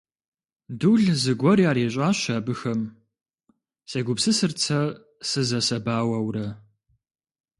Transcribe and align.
«Дул 0.79 1.03
зыгуэр 1.21 1.59
ярищӀащ 1.69 2.19
абыхэм»,– 2.37 2.81
сегупсысырт 3.91 4.57
сэ 4.65 4.79
сызэсэбауэурэ. 5.29 6.47